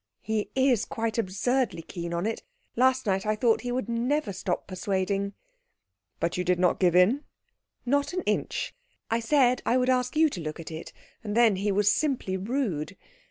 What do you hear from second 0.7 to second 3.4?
quite absurdly keen on it. Last night I